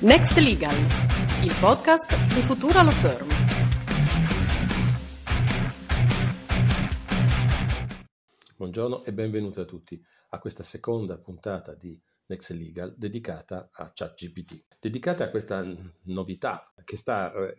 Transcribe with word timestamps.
Next 0.00 0.36
Legal, 0.36 0.76
il 1.42 1.56
podcast 1.58 2.32
di 2.32 2.46
Futura 2.46 2.82
Law 2.82 2.92
Firm. 3.00 3.28
Buongiorno 8.54 9.04
e 9.04 9.12
benvenuti 9.12 9.58
a 9.58 9.64
tutti 9.64 10.00
a 10.28 10.38
questa 10.38 10.62
seconda 10.62 11.18
puntata 11.18 11.74
di 11.74 12.00
Next 12.26 12.50
Legal 12.50 12.94
dedicata 12.96 13.70
a 13.72 13.90
ChatGPT, 13.92 14.66
dedicata 14.78 15.24
a 15.24 15.30
questa 15.30 15.66
novità 16.02 16.72
che 16.84 16.96
sta 16.96 17.32
eh, 17.32 17.56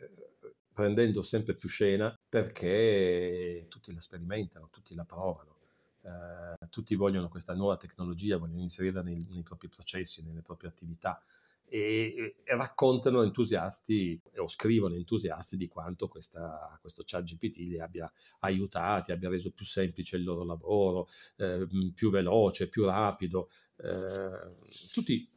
prendendo 0.73 1.21
sempre 1.21 1.55
più 1.55 1.67
scena 1.67 2.17
perché 2.29 3.65
tutti 3.67 3.93
la 3.93 3.99
sperimentano, 3.99 4.69
tutti 4.71 4.95
la 4.95 5.03
provano. 5.03 5.57
Uh, 6.01 6.69
tutti 6.69 6.95
vogliono 6.95 7.27
questa 7.27 7.53
nuova 7.53 7.75
tecnologia, 7.75 8.37
vogliono 8.37 8.61
inserirla 8.61 9.03
nei, 9.03 9.27
nei 9.29 9.43
propri 9.43 9.67
processi, 9.67 10.23
nelle 10.23 10.41
proprie 10.41 10.69
attività 10.69 11.21
e, 11.69 12.35
raccontano 12.45 13.23
entusiasti 13.23 14.19
o 14.37 14.47
scrivono 14.47 14.95
entusiasti 14.95 15.55
di 15.55 15.67
quanto 15.67 16.07
questa, 16.07 16.77
questo 16.81 17.03
chat 17.05 17.23
GPT 17.23 17.57
li 17.57 17.79
abbia 17.79 18.11
aiutati, 18.39 19.11
abbia 19.11 19.29
reso 19.29 19.51
più 19.51 19.65
semplice 19.65 20.17
il 20.17 20.23
loro 20.23 20.43
lavoro, 20.43 21.07
eh, 21.37 21.67
più 21.93 22.09
veloce, 22.09 22.67
più 22.69 22.85
rapido, 22.85 23.49
eh, 23.77 24.55
tutti, 24.91 25.29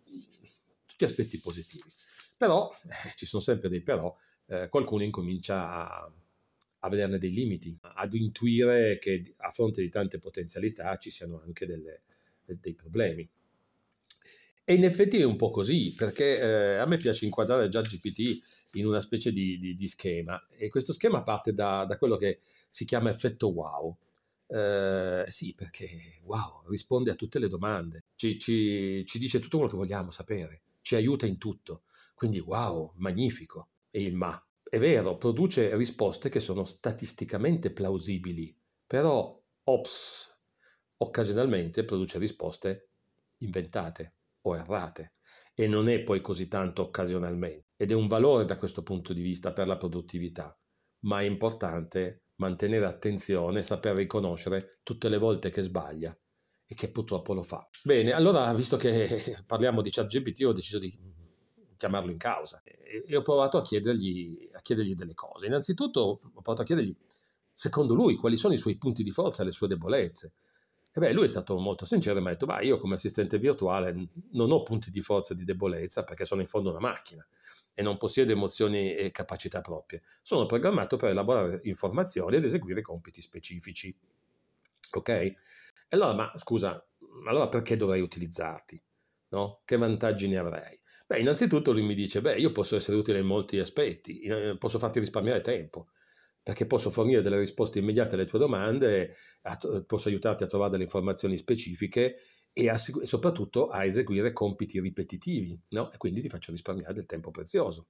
tutti, 0.87 1.05
aspetti 1.05 1.39
positivi. 1.39 1.91
Però 2.37 2.75
eh, 2.85 3.15
ci 3.15 3.27
sono 3.27 3.43
sempre 3.43 3.69
dei 3.69 3.83
però, 3.83 4.17
eh, 4.47 4.69
qualcuno 4.69 5.03
incomincia 5.03 5.89
a, 5.89 6.13
a 6.81 6.89
vederne 6.89 7.19
dei 7.19 7.33
limiti, 7.33 7.77
ad 7.81 8.15
intuire 8.15 8.99
che 8.99 9.33
a 9.39 9.51
fronte 9.51 9.83
di 9.83 9.89
tante 9.89 10.19
potenzialità 10.19 10.97
ci 10.97 11.11
siano 11.11 11.41
anche 11.45 11.67
delle, 11.67 12.03
dei 12.45 12.75
problemi. 12.75 13.29
E 14.65 14.75
in 14.75 14.85
effetti 14.85 15.19
è 15.19 15.25
un 15.25 15.35
po' 15.35 15.51
così, 15.51 15.93
perché 15.97 16.39
eh, 16.39 16.77
a 16.77 16.87
me 16.87 16.97
piace 16.97 17.25
inquadrare 17.25 17.69
già 17.69 17.81
GPT 17.81 18.39
in 18.75 18.87
una 18.87 19.01
specie 19.01 19.33
di, 19.33 19.59
di, 19.59 19.75
di 19.75 19.87
schema 19.89 20.41
e 20.57 20.69
questo 20.69 20.93
schema 20.93 21.25
parte 21.25 21.53
da, 21.53 21.85
da, 21.85 21.99
quello 21.99 22.17
che 22.17 22.39
si 22.69 22.85
chiama 22.85 23.11
effetto 23.11 23.49
wow. 23.49 23.97
Eh, 24.47 25.25
sì, 25.29 25.55
perché 25.55 25.89
wow, 26.25 26.63
risponde 26.69 27.11
a 27.11 27.15
tutte 27.15 27.41
le 27.41 27.49
domande, 27.49 28.05
ci, 28.15 28.39
ci, 28.39 29.05
ci 29.05 29.19
dice 29.19 29.41
tutto 29.41 29.57
quello 29.57 29.73
che 29.73 29.79
vogliamo 29.79 30.11
sapere, 30.13 30.63
ci 30.81 30.95
aiuta 30.95 31.27
in 31.27 31.39
tutto, 31.39 31.83
quindi 32.15 32.39
wow, 32.39 32.93
magnifico. 32.97 33.69
E 33.91 34.03
il 34.03 34.15
ma. 34.15 34.39
È 34.63 34.79
vero, 34.79 35.19
produce 35.19 35.77
risposte 35.77 36.31
che 36.31 36.41
sono 36.41 36.65
statisticamente 36.65 37.73
plausibili, 37.73 38.57
però, 38.87 39.39
ops, 39.65 40.35
occasionalmente 40.99 41.85
produce 41.85 42.19
risposte 42.19 42.89
inventate 43.39 44.15
o 44.43 44.57
errate 44.57 45.15
e 45.55 45.67
non 45.67 45.89
è 45.89 46.03
poi 46.03 46.21
così 46.21 46.49
tanto 46.49 46.83
occasionalmente 46.83 47.67
ed 47.77 47.91
è 47.91 47.95
un 47.95 48.07
valore 48.07 48.45
da 48.45 48.59
questo 48.59 48.83
punto 48.83 49.13
di 49.13 49.23
vista 49.23 49.53
per 49.53 49.67
la 49.67 49.77
produttività, 49.77 50.57
ma 51.01 51.21
è 51.21 51.25
importante 51.25 52.25
mantenere 52.37 52.85
attenzione 52.87 53.61
e 53.61 53.63
saper 53.63 53.97
riconoscere 53.97 54.79
tutte 54.83 55.09
le 55.09 55.19
volte 55.19 55.51
che 55.51 55.63
sbaglia 55.63 56.17
e 56.65 56.75
che 56.75 56.91
purtroppo 56.91 57.35
lo 57.35 57.43
fa. 57.43 57.69
Bene, 57.83 58.13
allora 58.13 58.53
visto 58.55 58.77
che 58.77 59.43
parliamo 59.47 59.83
di 59.83 59.91
ChatGPT 59.91 60.45
ho 60.45 60.53
deciso 60.53 60.79
di 60.79 60.97
chiamarlo 61.77 62.11
in 62.11 62.19
causa 62.19 62.63
e 62.63 63.17
ho 63.17 63.23
provato 63.23 63.59
a 63.59 63.63
chiedergli, 63.63 64.49
a 64.53 64.61
chiedergli 64.61 64.95
delle 64.95 65.15
cose. 65.15 65.47
Innanzitutto 65.47 66.01
ho 66.01 66.41
provato 66.41 66.63
a 66.63 66.65
chiedergli, 66.65 66.97
secondo 67.51 67.95
lui, 67.95 68.15
quali 68.15 68.37
sono 68.37 68.55
i 68.55 68.59
suoi 68.59 68.77
punti 68.77 69.03
di 69.03 69.11
forza 69.11 69.43
e 69.43 69.47
le 69.47 69.51
sue 69.51 69.67
debolezze 69.67 70.35
e 70.95 71.01
beh, 71.01 71.13
lui 71.13 71.25
è 71.25 71.29
stato 71.29 71.59
molto 71.59 71.87
sincero 71.87 72.19
e 72.19 72.21
mi 72.21 72.29
ha 72.29 72.31
detto, 72.31 72.45
ma 72.45 72.61
io 72.61 72.79
come 72.79 72.97
assistente 72.97 73.39
virtuale 73.39 74.09
non 74.33 74.51
ho 74.51 74.63
punti 74.63 74.91
di 74.91 75.01
forza 75.01 75.33
e 75.33 75.37
di 75.37 75.45
debolezza 75.45 76.05
perché 76.05 76.27
sono 76.27 76.43
in 76.43 76.47
fondo 76.47 76.69
una 76.69 76.81
macchina 76.81 77.27
e 77.73 77.81
non 77.83 77.97
possiedo 77.97 78.33
emozioni 78.33 78.95
e 78.95 79.11
capacità 79.11 79.63
proprie. 79.63 80.03
Sono 80.21 80.45
programmato 80.45 80.97
per 80.97 81.09
elaborare 81.09 81.61
informazioni 81.65 82.37
ed 82.37 82.45
eseguire 82.45 82.83
compiti 82.83 83.23
specifici. 83.23 83.97
Ok? 84.93 85.35
Allora, 85.89 86.13
ma 86.13 86.33
scusa, 86.37 86.85
allora 87.27 87.49
perché 87.49 87.79
dovrei 87.79 88.03
utilizzarti? 88.03 88.83
No? 89.29 89.63
Che 89.65 89.77
vantaggi 89.79 90.29
ne 90.29 90.37
avrei? 90.37 90.79
Beh, 91.07 91.21
innanzitutto 91.21 91.73
lui 91.73 91.83
mi 91.83 91.95
dice, 91.95 92.21
beh, 92.21 92.37
io 92.37 92.53
posso 92.53 92.77
essere 92.77 92.99
utile 92.99 93.21
in 93.21 93.27
molti 93.27 93.59
aspetti, 93.59 94.21
eh, 94.21 94.57
posso 94.59 94.79
farti 94.79 94.99
risparmiare 94.99 95.41
tempo 95.41 95.89
perché 96.43 96.67
posso 96.67 96.91
fornire 96.91 97.21
delle 97.21 97.39
risposte 97.39 97.79
immediate 97.79 98.17
alle 98.17 98.27
tue 98.27 98.39
domande, 98.39 99.15
posso 99.87 100.09
aiutarti 100.09 100.43
a 100.43 100.47
trovare 100.47 100.73
delle 100.73 100.85
informazioni 100.85 101.37
specifiche 101.37 102.17
e, 102.53 102.69
a, 102.69 102.77
soprattutto 102.77 103.69
a 103.69 103.85
eseguire 103.85 104.33
compiti 104.33 104.81
ripetitivi, 104.81 105.59
no? 105.71 105.93
e 105.93 105.97
quindi 105.99 106.21
ti 106.21 106.29
faccio 106.29 106.51
risparmiare 106.51 106.93
del 106.93 107.07
tempo 107.07 107.31
prezioso. 107.31 107.87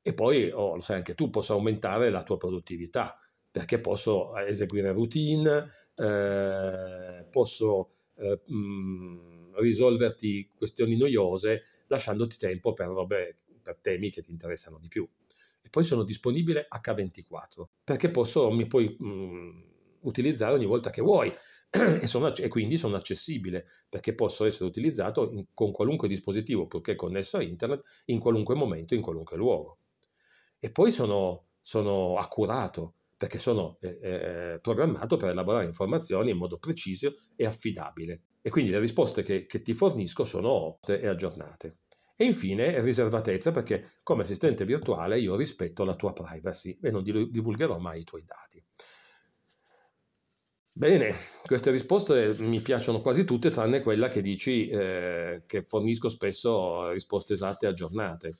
E 0.00 0.14
poi, 0.14 0.50
oh, 0.50 0.76
lo 0.76 0.80
sai 0.80 0.96
anche 0.96 1.14
tu, 1.14 1.30
posso 1.30 1.54
aumentare 1.54 2.08
la 2.10 2.22
tua 2.22 2.36
produttività, 2.36 3.18
perché 3.50 3.80
posso 3.80 4.36
eseguire 4.36 4.92
routine, 4.92 5.68
eh, 5.96 7.26
posso 7.30 7.90
eh, 8.16 8.40
mh, 8.46 9.56
risolverti 9.58 10.50
questioni 10.54 10.96
noiose, 10.96 11.62
lasciandoti 11.88 12.36
tempo 12.38 12.72
per, 12.72 12.88
robe, 12.88 13.34
per 13.60 13.76
temi 13.80 14.10
che 14.10 14.22
ti 14.22 14.30
interessano 14.30 14.78
di 14.78 14.88
più 14.88 15.06
poi 15.72 15.84
sono 15.84 16.02
disponibile 16.02 16.68
H24 16.68 17.64
perché 17.82 18.10
posso, 18.10 18.50
mi 18.50 18.66
puoi 18.66 18.94
mh, 18.98 19.06
mm, 19.06 19.60
utilizzare 20.00 20.52
ogni 20.52 20.66
volta 20.66 20.90
che 20.90 21.00
vuoi 21.00 21.32
e, 21.70 22.06
sono, 22.06 22.34
e, 22.34 22.48
quindi 22.48 22.76
sono 22.76 22.96
accessibile 22.96 23.66
perché 23.88 24.14
posso 24.14 24.44
essere 24.44 24.66
utilizzato 24.66 25.30
in, 25.30 25.46
con 25.54 25.72
qualunque 25.72 26.08
dispositivo 26.08 26.66
purché 26.66 26.94
connesso 26.94 27.38
a 27.38 27.42
internet 27.42 27.82
in 28.06 28.18
qualunque 28.18 28.54
momento, 28.54 28.94
in 28.94 29.00
qualunque 29.00 29.38
luogo. 29.38 29.78
E 30.58 30.70
poi 30.70 30.92
sono, 30.92 31.46
sono 31.62 32.16
accurato 32.18 32.96
perché 33.16 33.38
sono 33.38 33.78
eh, 33.80 33.98
eh, 34.02 34.58
programmato 34.60 35.16
per 35.16 35.30
elaborare 35.30 35.64
informazioni 35.64 36.32
in 36.32 36.36
modo 36.36 36.58
preciso 36.58 37.14
e 37.34 37.46
affidabile. 37.46 38.20
E 38.42 38.50
quindi 38.50 38.72
le 38.72 38.78
risposte 38.78 39.22
che, 39.22 39.46
che 39.46 39.62
ti 39.62 39.72
fornisco 39.72 40.24
sono 40.24 40.80
e 40.86 41.06
aggiornate. 41.06 41.78
E 42.22 42.24
infine 42.24 42.80
riservatezza 42.82 43.50
perché 43.50 43.94
come 44.04 44.22
assistente 44.22 44.64
virtuale 44.64 45.18
io 45.18 45.34
rispetto 45.34 45.82
la 45.82 45.96
tua 45.96 46.12
privacy 46.12 46.78
e 46.80 46.92
non 46.92 47.02
divulgherò 47.02 47.78
mai 47.78 48.02
i 48.02 48.04
tuoi 48.04 48.22
dati. 48.22 48.64
Bene, 50.70 51.16
queste 51.44 51.72
risposte 51.72 52.36
mi 52.38 52.60
piacciono 52.60 53.00
quasi 53.00 53.24
tutte 53.24 53.50
tranne 53.50 53.82
quella 53.82 54.06
che 54.06 54.20
dici 54.20 54.68
eh, 54.68 55.42
che 55.46 55.64
fornisco 55.64 56.08
spesso 56.08 56.90
risposte 56.90 57.32
esatte 57.32 57.66
e 57.66 57.70
aggiornate, 57.70 58.36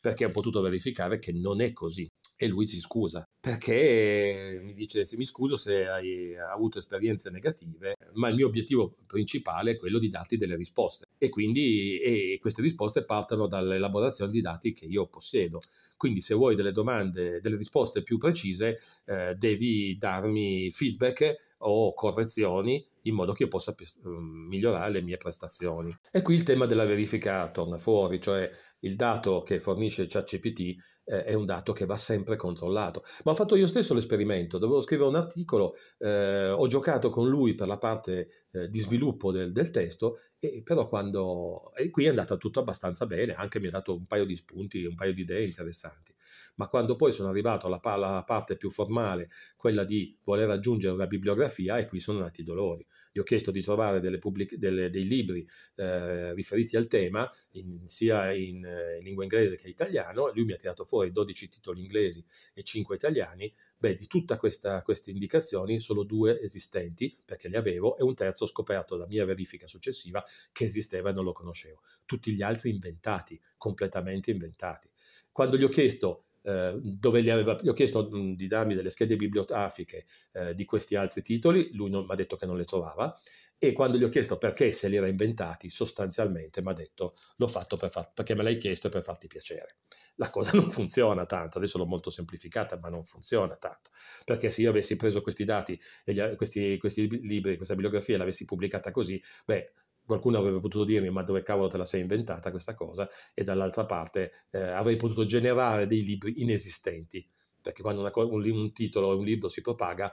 perché 0.00 0.24
ho 0.24 0.30
potuto 0.30 0.62
verificare 0.62 1.18
che 1.18 1.32
non 1.32 1.60
è 1.60 1.74
così 1.74 2.10
e 2.38 2.46
lui 2.48 2.66
si 2.66 2.80
scusa 2.80 3.26
perché 3.38 4.58
mi 4.62 4.72
dice 4.72 5.04
mi 5.16 5.24
scuso 5.24 5.56
se 5.56 5.86
hai 5.86 6.34
avuto 6.36 6.78
esperienze 6.78 7.28
negative, 7.28 7.95
ma 8.16 8.28
il 8.28 8.34
mio 8.34 8.46
obiettivo 8.46 8.94
principale 9.06 9.72
è 9.72 9.76
quello 9.76 9.98
di 9.98 10.08
darti 10.08 10.36
delle 10.36 10.56
risposte 10.56 11.06
e 11.18 11.28
quindi 11.28 11.98
e 11.98 12.38
queste 12.40 12.62
risposte 12.62 13.04
partono 13.04 13.46
dall'elaborazione 13.46 14.30
di 14.30 14.40
dati 14.40 14.72
che 14.72 14.86
io 14.86 15.06
possiedo. 15.06 15.60
Quindi 15.96 16.20
se 16.20 16.34
vuoi 16.34 16.54
delle 16.54 16.72
domande, 16.72 17.40
delle 17.40 17.56
risposte 17.56 18.02
più 18.02 18.18
precise, 18.18 18.78
eh, 19.06 19.34
devi 19.34 19.96
darmi 19.96 20.70
feedback 20.70 21.54
o 21.58 21.94
correzioni 21.94 22.86
in 23.06 23.14
modo 23.14 23.32
che 23.32 23.44
io 23.44 23.48
possa 23.48 23.72
mm, 23.72 24.48
migliorare 24.48 24.92
le 24.92 25.02
mie 25.02 25.16
prestazioni. 25.16 25.96
E 26.10 26.22
qui 26.22 26.34
il 26.34 26.42
tema 26.42 26.66
della 26.66 26.84
verifica 26.84 27.48
torna 27.50 27.78
fuori, 27.78 28.20
cioè 28.20 28.50
il 28.80 28.96
dato 28.96 29.42
che 29.42 29.60
fornisce 29.60 30.06
ChatGPT 30.06 30.60
eh, 31.04 31.24
è 31.24 31.34
un 31.34 31.46
dato 31.46 31.72
che 31.72 31.86
va 31.86 31.96
sempre 31.96 32.36
controllato. 32.36 33.04
Ma 33.24 33.32
ho 33.32 33.34
fatto 33.34 33.56
io 33.56 33.66
stesso 33.66 33.94
l'esperimento, 33.94 34.58
dovevo 34.58 34.80
scrivere 34.80 35.08
un 35.08 35.14
articolo, 35.14 35.76
eh, 35.98 36.48
ho 36.48 36.66
giocato 36.66 37.08
con 37.08 37.28
lui 37.28 37.54
per 37.54 37.68
la 37.68 37.78
parte 37.78 38.46
eh, 38.50 38.68
di 38.68 38.80
sviluppo 38.80 39.30
del, 39.30 39.52
del, 39.52 39.70
testo, 39.70 40.18
e 40.38 40.62
però 40.64 40.88
quando... 40.88 41.72
E 41.74 41.90
qui 41.90 42.06
è 42.06 42.08
andata 42.08 42.36
tutto 42.36 42.60
abbastanza 42.60 43.06
bene, 43.06 43.34
anche 43.34 43.60
mi 43.60 43.68
ha 43.68 43.70
dato 43.70 43.94
un 43.94 44.06
paio 44.06 44.24
di 44.24 44.34
spunti, 44.34 44.84
un 44.84 44.96
paio 44.96 45.14
di 45.14 45.22
idee 45.22 45.44
interessanti 45.44 46.14
ma 46.56 46.68
quando 46.68 46.96
poi 46.96 47.12
sono 47.12 47.28
arrivato 47.28 47.66
alla, 47.66 47.80
alla 47.82 48.22
parte 48.24 48.56
più 48.56 48.70
formale, 48.70 49.28
quella 49.56 49.84
di 49.84 50.16
voler 50.24 50.50
aggiungere 50.50 50.94
una 50.94 51.06
bibliografia, 51.06 51.78
e 51.78 51.86
qui 51.86 52.00
sono 52.00 52.20
nati 52.20 52.42
i 52.42 52.44
dolori. 52.44 52.86
Gli 53.12 53.18
ho 53.18 53.22
chiesto 53.22 53.50
di 53.50 53.62
trovare 53.62 54.00
delle 54.00 54.18
pubblic- 54.18 54.56
delle, 54.56 54.90
dei 54.90 55.04
libri 55.04 55.46
eh, 55.76 56.34
riferiti 56.34 56.76
al 56.76 56.86
tema, 56.86 57.30
in, 57.52 57.86
sia 57.86 58.32
in, 58.32 58.64
eh, 58.64 58.96
in, 58.96 59.04
lingua 59.04 59.22
inglese 59.22 59.56
che 59.56 59.68
italiano, 59.68 60.30
lui 60.32 60.44
mi 60.44 60.52
ha 60.52 60.56
tirato 60.56 60.84
fuori 60.84 61.12
12 61.12 61.48
titoli 61.48 61.82
inglesi 61.82 62.24
e 62.52 62.62
5 62.62 62.94
italiani, 62.94 63.52
beh, 63.78 63.94
di 63.94 64.06
tutte 64.06 64.36
queste 64.36 65.10
indicazioni 65.10 65.80
solo 65.80 66.04
due 66.04 66.40
esistenti, 66.40 67.16
perché 67.24 67.48
li 67.48 67.56
avevo, 67.56 67.96
e 67.96 68.02
un 68.02 68.14
terzo 68.14 68.46
scoperto 68.46 68.96
da 68.96 69.06
mia 69.06 69.24
verifica 69.24 69.66
successiva 69.66 70.24
che 70.52 70.64
esisteva 70.64 71.10
e 71.10 71.12
non 71.12 71.24
lo 71.24 71.32
conoscevo. 71.32 71.82
Tutti 72.04 72.32
gli 72.32 72.42
altri 72.42 72.70
inventati, 72.70 73.40
completamente 73.56 74.30
inventati. 74.30 74.90
Quando 75.30 75.58
gli 75.58 75.64
ho 75.64 75.68
chiesto 75.68 76.25
eh, 76.46 76.78
dove 76.80 77.22
gli, 77.22 77.30
aveva, 77.30 77.58
gli 77.60 77.68
ho 77.68 77.72
chiesto 77.72 78.02
di 78.02 78.46
darmi 78.46 78.74
delle 78.74 78.90
schede 78.90 79.16
bibliografiche 79.16 80.06
eh, 80.32 80.54
di 80.54 80.64
questi 80.64 80.94
altri 80.94 81.20
titoli, 81.20 81.70
lui 81.72 81.90
mi 81.90 82.06
ha 82.06 82.14
detto 82.14 82.36
che 82.36 82.46
non 82.46 82.56
le 82.56 82.64
trovava 82.64 83.18
e 83.58 83.72
quando 83.72 83.96
gli 83.96 84.04
ho 84.04 84.08
chiesto 84.08 84.36
perché 84.36 84.70
se 84.70 84.86
li 84.88 84.96
era 84.96 85.08
inventati, 85.08 85.68
sostanzialmente 85.68 86.62
mi 86.62 86.68
ha 86.68 86.72
detto 86.74 87.14
l'ho 87.36 87.48
fatto 87.48 87.76
per 87.76 87.90
far, 87.90 88.12
perché 88.12 88.34
me 88.34 88.42
l'hai 88.42 88.58
chiesto 88.58 88.86
e 88.86 88.90
per 88.90 89.02
farti 89.02 89.26
piacere. 89.26 89.78
La 90.16 90.30
cosa 90.30 90.52
non 90.56 90.70
funziona 90.70 91.26
tanto, 91.26 91.58
adesso 91.58 91.78
l'ho 91.78 91.86
molto 91.86 92.10
semplificata, 92.10 92.78
ma 92.78 92.90
non 92.90 93.02
funziona 93.02 93.56
tanto, 93.56 93.90
perché 94.24 94.50
se 94.50 94.60
io 94.60 94.70
avessi 94.70 94.94
preso 94.96 95.22
questi 95.22 95.44
dati, 95.44 95.78
gli, 96.04 96.22
questi, 96.36 96.76
questi 96.78 97.08
libri, 97.26 97.56
questa 97.56 97.74
bibliografia 97.74 98.14
e 98.14 98.18
l'avessi 98.18 98.44
pubblicata 98.44 98.90
così, 98.90 99.20
beh, 99.44 99.72
qualcuno 100.06 100.38
avrebbe 100.38 100.60
potuto 100.60 100.84
dirmi 100.84 101.10
ma 101.10 101.22
dove 101.22 101.42
cavolo 101.42 101.68
te 101.68 101.76
la 101.76 101.84
sei 101.84 102.00
inventata 102.00 102.50
questa 102.50 102.74
cosa 102.74 103.08
e 103.34 103.42
dall'altra 103.42 103.84
parte 103.84 104.46
eh, 104.50 104.60
avrei 104.60 104.96
potuto 104.96 105.24
generare 105.24 105.86
dei 105.86 106.02
libri 106.02 106.40
inesistenti 106.40 107.28
perché 107.66 107.82
quando 107.82 108.00
una, 108.00 108.12
un, 108.14 108.48
un, 108.48 108.72
titolo 108.72 109.08
o 109.08 109.18
un 109.18 109.24
libro 109.24 109.48
si 109.48 109.60
propaga, 109.60 110.08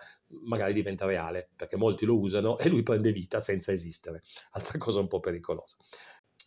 magari 0.45 0.74
diventa 0.74 1.06
reale, 1.06 1.51
perché 1.56 1.75
molti 1.75 2.04
lo 2.04 2.18
usano 2.18 2.57
e 2.57 2.68
lui 2.68 2.81
prende 2.81 3.12
vita 3.12 3.42
senza 3.42 3.72
esistere. 3.72 4.24
Altra 4.54 4.80
cosa 4.80 5.00
un 5.00 5.07
po' 5.07 5.19
pericolosa. 5.19 5.78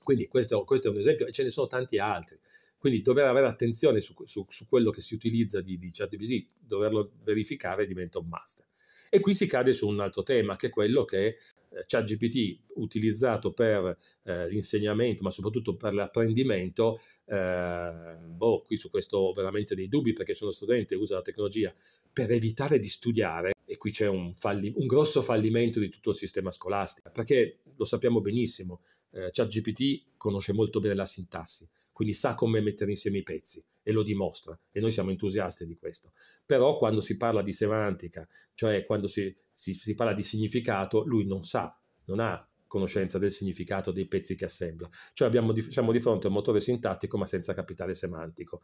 Quindi 0.02 0.26
questo, 0.26 0.64
questo 0.64 0.88
è 0.88 0.90
un 0.90 0.96
esempio, 0.96 1.26
e 1.26 1.30
ce 1.30 1.44
ne 1.44 1.50
sono 1.50 1.68
tanti 1.68 2.00
altri. 2.00 2.36
Quindi 2.78 3.02
dover 3.02 3.26
avere 3.26 3.46
attenzione 3.46 4.00
su, 4.00 4.14
su, 4.24 4.44
su 4.48 4.68
quello 4.68 4.90
che 4.90 5.00
si 5.00 5.14
utilizza 5.14 5.60
di, 5.60 5.78
di 5.78 5.90
ChatGPT, 5.90 6.46
doverlo 6.58 7.12
verificare 7.24 7.86
diventa 7.86 8.18
un 8.18 8.28
must. 8.28 8.66
E 9.08 9.20
qui 9.20 9.34
si 9.34 9.46
cade 9.46 9.72
su 9.72 9.86
un 9.86 10.00
altro 10.00 10.22
tema, 10.22 10.56
che 10.56 10.66
è 10.66 10.70
quello 10.70 11.04
che 11.04 11.26
eh, 11.26 11.84
ChatGPT 11.86 12.58
utilizzato 12.74 13.52
per 13.52 13.96
eh, 14.24 14.48
l'insegnamento, 14.48 15.22
ma 15.22 15.30
soprattutto 15.30 15.76
per 15.76 15.94
l'apprendimento, 15.94 17.00
eh, 17.26 18.16
boh, 18.26 18.62
qui 18.62 18.76
su 18.76 18.90
questo 18.90 19.18
ho 19.18 19.32
veramente 19.32 19.74
dei 19.74 19.88
dubbi 19.88 20.12
perché 20.12 20.34
sono 20.34 20.50
studente 20.50 20.94
e 20.94 20.96
uso 20.96 21.14
la 21.14 21.22
tecnologia 21.22 21.72
per 22.12 22.30
evitare 22.32 22.78
di 22.78 22.88
studiare, 22.88 23.52
e 23.64 23.76
qui 23.76 23.90
c'è 23.90 24.08
un, 24.08 24.34
falli- 24.34 24.72
un 24.76 24.86
grosso 24.86 25.22
fallimento 25.22 25.78
di 25.80 25.88
tutto 25.88 26.10
il 26.10 26.16
sistema 26.16 26.50
scolastico, 26.50 27.10
perché 27.10 27.60
lo 27.76 27.84
sappiamo 27.84 28.20
benissimo, 28.20 28.80
eh, 29.12 29.30
ChatGPT 29.30 30.16
conosce 30.16 30.52
molto 30.52 30.80
bene 30.80 30.94
la 30.94 31.06
sintassi, 31.06 31.68
quindi 31.96 32.12
sa 32.12 32.34
come 32.34 32.60
mettere 32.60 32.90
insieme 32.90 33.16
i 33.16 33.22
pezzi 33.22 33.64
e 33.82 33.90
lo 33.90 34.02
dimostra 34.02 34.54
e 34.70 34.80
noi 34.80 34.90
siamo 34.90 35.08
entusiasti 35.08 35.64
di 35.64 35.76
questo. 35.76 36.12
Però 36.44 36.76
quando 36.76 37.00
si 37.00 37.16
parla 37.16 37.40
di 37.40 37.54
semantica, 37.54 38.28
cioè 38.52 38.84
quando 38.84 39.08
si, 39.08 39.34
si, 39.50 39.72
si 39.72 39.94
parla 39.94 40.12
di 40.12 40.22
significato, 40.22 41.06
lui 41.06 41.24
non 41.24 41.42
sa, 41.44 41.74
non 42.04 42.20
ha 42.20 42.46
conoscenza 42.66 43.16
del 43.16 43.30
significato 43.30 43.92
dei 43.92 44.06
pezzi 44.06 44.34
che 44.34 44.44
assembla. 44.44 44.90
Cioè 45.14 45.26
abbiamo 45.26 45.54
siamo 45.70 45.90
di 45.90 45.98
fronte 45.98 46.26
a 46.26 46.28
un 46.28 46.34
motore 46.36 46.60
sintattico 46.60 47.16
ma 47.16 47.24
senza 47.24 47.54
capitale 47.54 47.94
semantico. 47.94 48.60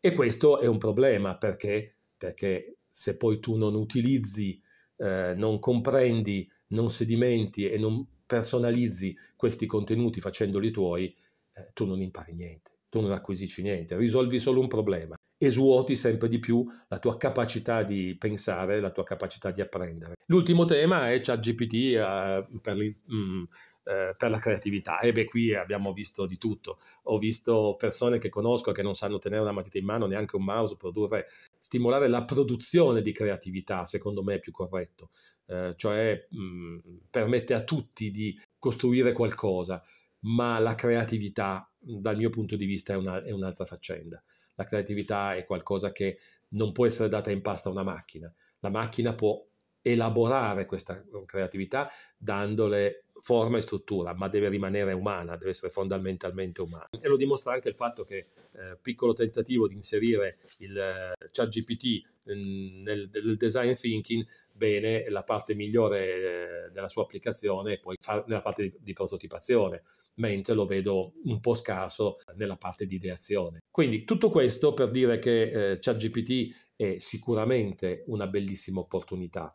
E 0.00 0.12
questo 0.12 0.58
è 0.58 0.66
un 0.66 0.78
problema 0.78 1.38
perché, 1.38 1.98
perché 2.16 2.78
se 2.88 3.16
poi 3.16 3.38
tu 3.38 3.54
non 3.54 3.76
utilizzi, 3.76 4.60
eh, 4.96 5.34
non 5.36 5.60
comprendi, 5.60 6.50
non 6.70 6.90
sedimenti 6.90 7.68
e 7.68 7.78
non 7.78 8.04
personalizzi 8.26 9.16
questi 9.36 9.66
contenuti 9.66 10.20
facendoli 10.20 10.72
tuoi, 10.72 11.16
eh, 11.56 11.70
tu 11.72 11.86
non 11.86 12.00
impari 12.00 12.32
niente, 12.32 12.78
tu 12.88 13.00
non 13.00 13.12
acquisisci 13.12 13.62
niente, 13.62 13.96
risolvi 13.96 14.38
solo 14.38 14.60
un 14.60 14.68
problema 14.68 15.16
e 15.38 15.50
svuoti 15.50 15.96
sempre 15.96 16.28
di 16.28 16.38
più 16.38 16.64
la 16.88 16.98
tua 16.98 17.16
capacità 17.16 17.82
di 17.82 18.16
pensare, 18.18 18.80
la 18.80 18.90
tua 18.90 19.04
capacità 19.04 19.50
di 19.50 19.60
apprendere. 19.60 20.14
L'ultimo 20.26 20.64
tema 20.64 21.10
è 21.10 21.20
ChatGPT 21.20 21.74
eh, 21.74 22.46
per, 22.60 22.76
mm, 22.76 23.44
eh, 23.84 24.14
per, 24.16 24.30
la 24.30 24.38
creatività. 24.38 24.98
E 24.98 25.12
beh, 25.12 25.24
qui 25.26 25.54
abbiamo 25.54 25.92
visto 25.92 26.26
di 26.26 26.38
tutto. 26.38 26.78
Ho 27.04 27.18
visto 27.18 27.76
persone 27.78 28.18
che 28.18 28.30
conosco 28.30 28.72
che 28.72 28.82
non 28.82 28.94
sanno 28.94 29.18
tenere 29.18 29.42
una 29.42 29.52
matita 29.52 29.78
in 29.78 29.84
mano, 29.84 30.06
neanche 30.06 30.36
un 30.36 30.44
mouse, 30.44 30.76
produrre, 30.76 31.26
stimolare 31.58 32.08
la 32.08 32.24
produzione 32.24 33.02
di 33.02 33.12
creatività, 33.12 33.84
secondo 33.84 34.22
me 34.22 34.34
è 34.34 34.40
più 34.40 34.52
corretto. 34.52 35.10
Eh, 35.46 35.74
cioè 35.76 36.26
mh, 36.30 36.40
mm, 36.40 36.78
permette 37.10 37.54
a 37.54 37.62
tutti 37.62 38.10
di 38.10 38.38
costruire 38.58 39.12
qualcosa 39.12 39.82
ma 40.26 40.58
la 40.58 40.74
creatività 40.74 41.70
dal 41.78 42.16
mio 42.16 42.30
punto 42.30 42.56
di 42.56 42.64
vista 42.64 42.92
è, 42.92 42.96
una, 42.96 43.22
è 43.22 43.30
un'altra 43.30 43.64
faccenda. 43.64 44.22
La 44.54 44.64
creatività 44.64 45.34
è 45.34 45.44
qualcosa 45.44 45.92
che 45.92 46.18
non 46.50 46.72
può 46.72 46.86
essere 46.86 47.08
data 47.08 47.30
in 47.30 47.42
pasta 47.42 47.68
a 47.68 47.72
una 47.72 47.82
macchina. 47.82 48.32
La 48.60 48.70
macchina 48.70 49.14
può 49.14 49.44
elaborare 49.82 50.66
questa 50.66 51.04
creatività 51.24 51.88
dandole 52.16 53.04
forma 53.20 53.56
e 53.56 53.60
struttura, 53.60 54.14
ma 54.14 54.28
deve 54.28 54.48
rimanere 54.48 54.92
umana, 54.92 55.36
deve 55.36 55.50
essere 55.50 55.70
fondamentalmente 55.70 56.60
umana. 56.60 56.88
E 56.90 57.08
lo 57.08 57.16
dimostra 57.16 57.52
anche 57.52 57.68
il 57.68 57.74
fatto 57.74 58.02
che 58.02 58.16
eh, 58.16 58.78
piccolo 58.80 59.12
tentativo 59.12 59.66
di 59.68 59.74
inserire 59.74 60.38
il 60.58 60.76
eh, 60.76 61.12
chat 61.30 61.48
GPT 61.48 62.02
mm, 62.32 62.82
nel, 62.82 63.10
nel, 63.12 63.36
design 63.36 63.72
thinking, 63.72 64.26
bene, 64.56 65.08
la 65.08 65.22
parte 65.22 65.54
migliore 65.54 66.66
eh, 66.66 66.70
della 66.70 66.88
sua 66.88 67.02
applicazione 67.02 67.74
è 67.74 67.80
poi 67.80 67.96
nella 68.26 68.40
parte 68.40 68.62
di, 68.62 68.74
di 68.80 68.92
prototipazione 68.92 69.82
mentre 70.14 70.54
lo 70.54 70.64
vedo 70.64 71.12
un 71.24 71.40
po' 71.40 71.54
scarso 71.54 72.18
nella 72.36 72.56
parte 72.56 72.86
di 72.86 72.94
ideazione. 72.94 73.60
Quindi 73.70 74.04
tutto 74.04 74.30
questo 74.30 74.72
per 74.72 74.90
dire 74.90 75.18
che 75.18 75.72
eh, 75.72 75.78
ChatGPT 75.78 76.72
è 76.74 76.96
sicuramente 76.98 78.04
una 78.06 78.26
bellissima 78.26 78.80
opportunità, 78.80 79.54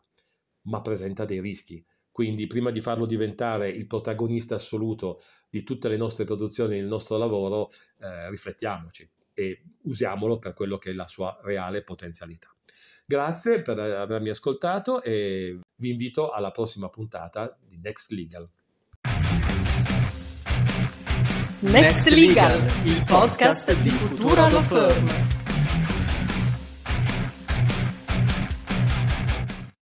ma 0.62 0.80
presenta 0.80 1.24
dei 1.24 1.40
rischi. 1.40 1.84
Quindi 2.10 2.46
prima 2.46 2.70
di 2.70 2.80
farlo 2.80 3.06
diventare 3.06 3.68
il 3.68 3.86
protagonista 3.86 4.54
assoluto 4.54 5.18
di 5.48 5.62
tutte 5.64 5.88
le 5.88 5.96
nostre 5.96 6.24
produzioni, 6.24 6.76
il 6.76 6.84
nostro 6.84 7.16
lavoro, 7.16 7.68
eh, 8.00 8.28
riflettiamoci 8.28 9.10
e 9.34 9.62
usiamolo 9.82 10.38
per 10.38 10.54
quello 10.54 10.76
che 10.76 10.90
è 10.90 10.92
la 10.92 11.06
sua 11.06 11.38
reale 11.42 11.82
potenzialità. 11.82 12.48
Grazie 13.06 13.62
per 13.62 13.78
avermi 13.78 14.30
ascoltato 14.30 15.02
e 15.02 15.58
vi 15.76 15.90
invito 15.90 16.30
alla 16.30 16.50
prossima 16.50 16.88
puntata 16.88 17.58
di 17.60 17.78
Next 17.82 18.10
Legal. 18.12 18.48
Next 21.60 22.08
Legal, 22.08 22.86
il 22.86 23.04
podcast 23.04 23.72
di 23.82 23.90
Futura 23.90 24.50
Law 24.50 24.64
Firm. 24.64 25.41